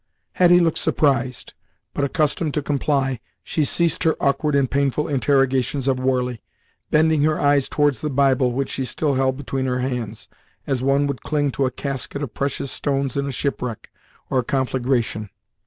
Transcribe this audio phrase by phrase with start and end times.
[0.31, 1.53] Hetty looked surprised,
[1.93, 6.41] but accustomed to comply, she ceased her awkward and painful interrogations of Warley,
[6.89, 10.27] bending her eyes towards the Bible which she still held between her hands,
[10.65, 13.91] as one would cling to a casket of precious stones in a shipwreck,
[14.31, 15.29] or a conflagration.